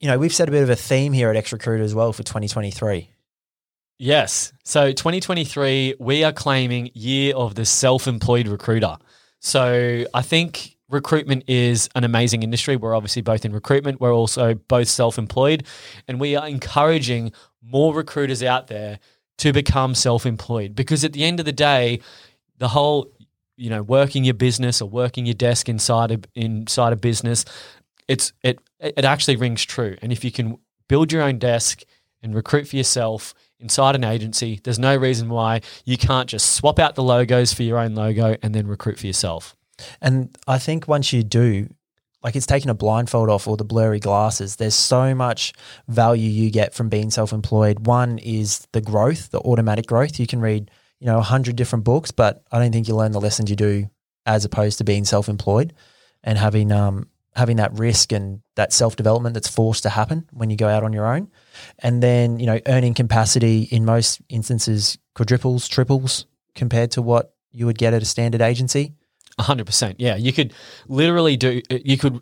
you 0.00 0.08
know, 0.08 0.18
we've 0.18 0.34
set 0.34 0.48
a 0.48 0.52
bit 0.52 0.62
of 0.62 0.70
a 0.70 0.76
theme 0.76 1.12
here 1.12 1.30
at 1.30 1.36
X 1.36 1.52
Recruiter 1.52 1.82
as 1.82 1.94
well 1.94 2.12
for 2.12 2.22
2023. 2.22 3.10
Yes. 3.98 4.52
So 4.64 4.92
2023, 4.92 5.96
we 5.98 6.22
are 6.22 6.32
claiming 6.32 6.90
year 6.94 7.34
of 7.34 7.56
the 7.56 7.64
self-employed 7.64 8.46
recruiter. 8.46 8.96
So 9.40 10.04
I 10.14 10.22
think 10.22 10.76
recruitment 10.88 11.44
is 11.48 11.88
an 11.96 12.04
amazing 12.04 12.44
industry. 12.44 12.76
We're 12.76 12.94
obviously 12.94 13.22
both 13.22 13.44
in 13.44 13.52
recruitment. 13.52 14.00
We're 14.00 14.14
also 14.14 14.54
both 14.54 14.88
self-employed, 14.88 15.64
and 16.06 16.20
we 16.20 16.36
are 16.36 16.46
encouraging 16.46 17.32
more 17.60 17.92
recruiters 17.92 18.42
out 18.42 18.68
there 18.68 19.00
to 19.38 19.52
become 19.52 19.94
self-employed 19.94 20.74
because 20.74 21.04
at 21.04 21.12
the 21.12 21.24
end 21.24 21.40
of 21.40 21.46
the 21.46 21.52
day, 21.52 22.00
the 22.58 22.68
whole 22.68 23.10
you 23.56 23.70
know 23.70 23.82
working 23.82 24.24
your 24.24 24.34
business 24.34 24.80
or 24.80 24.88
working 24.88 25.26
your 25.26 25.34
desk 25.34 25.68
inside 25.68 26.10
a, 26.12 26.20
inside 26.34 26.92
a 26.92 26.96
business, 26.96 27.44
it's 28.08 28.32
it 28.42 28.58
it 28.80 29.04
actually 29.04 29.36
rings 29.36 29.64
true. 29.64 29.96
And 30.02 30.10
if 30.10 30.24
you 30.24 30.32
can 30.32 30.58
build 30.88 31.12
your 31.12 31.22
own 31.22 31.38
desk 31.38 31.82
and 32.22 32.34
recruit 32.34 32.66
for 32.66 32.76
yourself 32.76 33.34
inside 33.60 33.94
an 33.94 34.04
agency, 34.04 34.60
there's 34.64 34.78
no 34.78 34.96
reason 34.96 35.28
why 35.28 35.60
you 35.84 35.96
can't 35.96 36.28
just 36.28 36.54
swap 36.54 36.78
out 36.78 36.94
the 36.94 37.02
logos 37.02 37.52
for 37.52 37.62
your 37.62 37.78
own 37.78 37.94
logo 37.94 38.36
and 38.42 38.54
then 38.54 38.66
recruit 38.66 38.98
for 38.98 39.06
yourself. 39.06 39.54
And 40.00 40.36
I 40.46 40.58
think 40.58 40.88
once 40.88 41.12
you 41.12 41.22
do, 41.22 41.68
like 42.22 42.34
it's 42.34 42.46
taking 42.46 42.70
a 42.70 42.74
blindfold 42.74 43.30
off 43.30 43.46
or 43.46 43.56
the 43.56 43.64
blurry 43.64 44.00
glasses, 44.00 44.56
there's 44.56 44.74
so 44.74 45.14
much 45.14 45.52
value 45.86 46.28
you 46.28 46.50
get 46.50 46.74
from 46.74 46.88
being 46.88 47.10
self 47.10 47.32
employed. 47.32 47.86
One 47.86 48.18
is 48.18 48.66
the 48.72 48.80
growth, 48.80 49.30
the 49.30 49.40
automatic 49.40 49.86
growth. 49.86 50.18
You 50.18 50.26
can 50.26 50.40
read, 50.40 50.70
you 50.98 51.06
know, 51.06 51.18
a 51.18 51.22
hundred 51.22 51.56
different 51.56 51.84
books, 51.84 52.10
but 52.10 52.42
I 52.50 52.58
don't 52.58 52.72
think 52.72 52.88
you 52.88 52.96
learn 52.96 53.12
the 53.12 53.20
lessons 53.20 53.50
you 53.50 53.56
do 53.56 53.90
as 54.26 54.44
opposed 54.44 54.78
to 54.78 54.84
being 54.84 55.04
self 55.04 55.28
employed 55.28 55.74
and 56.24 56.38
having 56.38 56.72
um 56.72 57.08
having 57.34 57.56
that 57.56 57.72
risk 57.72 58.12
and 58.12 58.40
that 58.56 58.72
self 58.72 58.96
development 58.96 59.34
that's 59.34 59.48
forced 59.48 59.84
to 59.84 59.90
happen 59.90 60.28
when 60.32 60.50
you 60.50 60.56
go 60.56 60.68
out 60.68 60.82
on 60.82 60.92
your 60.92 61.06
own. 61.06 61.30
And 61.78 62.02
then, 62.02 62.38
you 62.38 62.46
know, 62.46 62.60
earning 62.66 62.94
capacity 62.94 63.62
in 63.70 63.84
most 63.84 64.20
instances 64.28 64.98
quadruples, 65.14 65.68
triples 65.68 66.26
compared 66.54 66.90
to 66.92 67.02
what 67.02 67.34
you 67.52 67.66
would 67.66 67.78
get 67.78 67.94
at 67.94 68.02
a 68.02 68.04
standard 68.04 68.40
agency. 68.40 68.94
100%. 69.38 69.96
Yeah. 69.98 70.16
You 70.16 70.32
could 70.32 70.52
literally 70.88 71.36
do, 71.36 71.62
you 71.70 71.96
could 71.96 72.20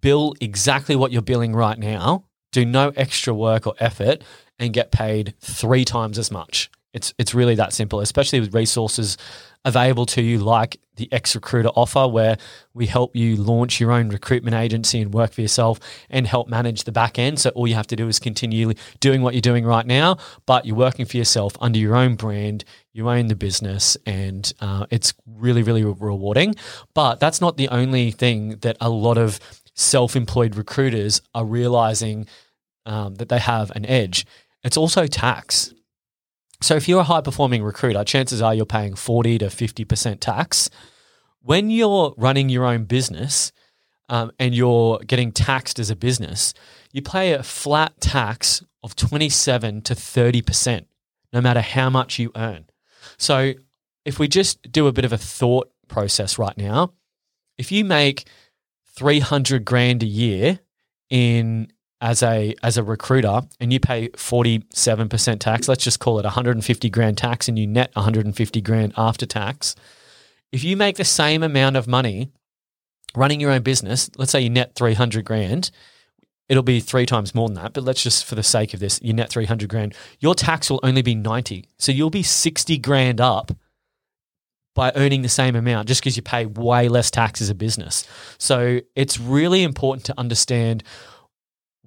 bill 0.00 0.34
exactly 0.40 0.96
what 0.96 1.12
you're 1.12 1.22
billing 1.22 1.54
right 1.54 1.78
now, 1.78 2.24
do 2.52 2.64
no 2.64 2.92
extra 2.96 3.32
work 3.34 3.66
or 3.66 3.74
effort, 3.78 4.24
and 4.58 4.72
get 4.72 4.90
paid 4.90 5.34
three 5.40 5.84
times 5.84 6.18
as 6.18 6.30
much. 6.30 6.70
It's, 6.92 7.12
it's 7.18 7.34
really 7.34 7.54
that 7.56 7.72
simple, 7.72 8.00
especially 8.00 8.40
with 8.40 8.54
resources 8.54 9.16
available 9.66 10.06
to 10.06 10.22
you 10.22 10.38
like 10.38 10.80
the 10.94 11.12
X 11.12 11.34
Recruiter 11.34 11.68
offer, 11.70 12.08
where 12.08 12.38
we 12.72 12.86
help 12.86 13.14
you 13.14 13.36
launch 13.36 13.78
your 13.80 13.92
own 13.92 14.08
recruitment 14.08 14.56
agency 14.56 15.02
and 15.02 15.12
work 15.12 15.34
for 15.34 15.42
yourself 15.42 15.78
and 16.08 16.26
help 16.26 16.48
manage 16.48 16.84
the 16.84 16.92
back 16.92 17.18
end. 17.18 17.38
So 17.38 17.50
all 17.50 17.66
you 17.66 17.74
have 17.74 17.88
to 17.88 17.96
do 17.96 18.08
is 18.08 18.18
continue 18.18 18.72
doing 19.00 19.20
what 19.20 19.34
you're 19.34 19.42
doing 19.42 19.66
right 19.66 19.86
now, 19.86 20.16
but 20.46 20.64
you're 20.64 20.76
working 20.76 21.04
for 21.04 21.18
yourself 21.18 21.54
under 21.60 21.78
your 21.78 21.94
own 21.94 22.14
brand. 22.14 22.64
You 22.94 23.10
own 23.10 23.26
the 23.26 23.36
business, 23.36 23.98
and 24.06 24.50
uh, 24.60 24.86
it's 24.90 25.12
really, 25.26 25.62
really 25.62 25.84
rewarding. 25.84 26.54
But 26.94 27.20
that's 27.20 27.42
not 27.42 27.58
the 27.58 27.68
only 27.68 28.10
thing 28.10 28.56
that 28.60 28.78
a 28.80 28.88
lot 28.88 29.18
of 29.18 29.38
self-employed 29.74 30.56
recruiters 30.56 31.20
are 31.34 31.44
realizing 31.44 32.26
um, 32.86 33.16
that 33.16 33.28
they 33.28 33.38
have 33.38 33.70
an 33.72 33.84
edge. 33.84 34.24
It's 34.64 34.78
also 34.78 35.06
tax. 35.06 35.74
So 36.60 36.74
if 36.76 36.88
you're 36.88 37.00
a 37.00 37.04
high 37.04 37.20
performing 37.20 37.62
recruiter, 37.62 38.02
chances 38.04 38.40
are 38.40 38.54
you're 38.54 38.66
paying 38.66 38.94
40 38.94 39.38
to 39.38 39.46
50% 39.46 40.20
tax. 40.20 40.70
When 41.40 41.70
you're 41.70 42.14
running 42.16 42.48
your 42.48 42.64
own 42.64 42.84
business 42.84 43.52
um, 44.08 44.32
and 44.38 44.54
you're 44.54 44.98
getting 45.00 45.32
taxed 45.32 45.78
as 45.78 45.90
a 45.90 45.96
business, 45.96 46.54
you 46.92 47.02
pay 47.02 47.32
a 47.32 47.42
flat 47.42 48.00
tax 48.00 48.64
of 48.82 48.96
27 48.96 49.82
to 49.82 49.94
30%, 49.94 50.86
no 51.32 51.40
matter 51.40 51.60
how 51.60 51.90
much 51.90 52.18
you 52.18 52.32
earn. 52.34 52.66
So 53.18 53.52
if 54.04 54.18
we 54.18 54.28
just 54.28 54.70
do 54.72 54.86
a 54.86 54.92
bit 54.92 55.04
of 55.04 55.12
a 55.12 55.18
thought 55.18 55.70
process 55.88 56.38
right 56.38 56.56
now, 56.56 56.92
if 57.58 57.70
you 57.70 57.84
make 57.84 58.28
300 58.96 59.64
grand 59.64 60.02
a 60.02 60.06
year 60.06 60.60
in 61.10 61.68
as 62.06 62.22
a 62.22 62.54
as 62.62 62.76
a 62.76 62.84
recruiter 62.84 63.40
and 63.58 63.72
you 63.72 63.80
pay 63.80 64.08
47% 64.10 65.40
tax, 65.40 65.66
let's 65.66 65.82
just 65.82 65.98
call 65.98 66.20
it 66.20 66.24
150 66.24 66.88
grand 66.88 67.18
tax 67.18 67.48
and 67.48 67.58
you 67.58 67.66
net 67.66 67.90
150 67.94 68.60
grand 68.60 68.92
after 68.96 69.26
tax. 69.26 69.74
If 70.52 70.62
you 70.62 70.76
make 70.76 70.98
the 70.98 71.04
same 71.04 71.42
amount 71.42 71.74
of 71.74 71.88
money 71.88 72.30
running 73.16 73.40
your 73.40 73.50
own 73.50 73.62
business, 73.62 74.08
let's 74.16 74.30
say 74.30 74.40
you 74.40 74.50
net 74.50 74.76
300 74.76 75.24
grand, 75.24 75.72
it'll 76.48 76.62
be 76.62 76.78
three 76.78 77.06
times 77.06 77.34
more 77.34 77.48
than 77.48 77.56
that, 77.56 77.72
but 77.72 77.82
let's 77.82 78.04
just 78.04 78.24
for 78.24 78.36
the 78.36 78.42
sake 78.44 78.72
of 78.72 78.78
this, 78.78 79.00
you 79.02 79.12
net 79.12 79.28
300 79.28 79.68
grand. 79.68 79.92
Your 80.20 80.36
tax 80.36 80.70
will 80.70 80.80
only 80.84 81.02
be 81.02 81.16
90. 81.16 81.64
So 81.76 81.90
you'll 81.90 82.10
be 82.10 82.22
60 82.22 82.78
grand 82.78 83.20
up 83.20 83.50
by 84.76 84.92
earning 84.94 85.22
the 85.22 85.28
same 85.28 85.56
amount 85.56 85.88
just 85.88 86.02
because 86.02 86.16
you 86.16 86.22
pay 86.22 86.46
way 86.46 86.88
less 86.88 87.10
tax 87.10 87.42
as 87.42 87.50
a 87.50 87.54
business. 87.54 88.06
So 88.38 88.78
it's 88.94 89.18
really 89.18 89.64
important 89.64 90.04
to 90.04 90.14
understand 90.16 90.84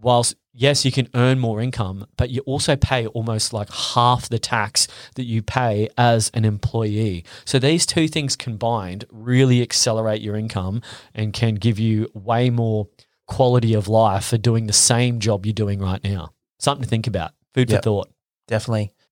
whilst 0.00 0.34
yes, 0.52 0.84
you 0.84 0.90
can 0.92 1.08
earn 1.14 1.38
more 1.38 1.60
income, 1.60 2.06
but 2.16 2.30
you 2.30 2.40
also 2.42 2.74
pay 2.76 3.06
almost 3.08 3.52
like 3.52 3.70
half 3.72 4.28
the 4.28 4.38
tax 4.38 4.88
that 5.14 5.24
you 5.24 5.42
pay 5.42 5.88
as 5.96 6.30
an 6.34 6.44
employee. 6.44 7.24
So 7.44 7.58
these 7.58 7.86
two 7.86 8.08
things 8.08 8.36
combined 8.36 9.04
really 9.10 9.62
accelerate 9.62 10.20
your 10.20 10.36
income 10.36 10.82
and 11.14 11.32
can 11.32 11.54
give 11.54 11.78
you 11.78 12.08
way 12.14 12.50
more 12.50 12.88
quality 13.26 13.74
of 13.74 13.88
life 13.88 14.26
for 14.26 14.38
doing 14.38 14.66
the 14.66 14.72
same 14.72 15.20
job 15.20 15.46
you're 15.46 15.52
doing 15.52 15.78
right 15.80 16.02
now. 16.02 16.32
Something 16.58 16.82
to 16.84 16.88
think 16.88 17.06
about. 17.06 17.32
Food 17.54 17.70
Yep. 17.70 17.80
for 17.80 17.82
thought. 17.84 18.08
Definitely. 18.48 18.92